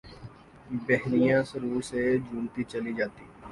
ہہنیاں 0.87 1.41
سرور 1.49 1.81
سے 1.89 2.01
جھومتی 2.25 2.63
چلی 2.71 2.93
جاتیں 2.97 3.25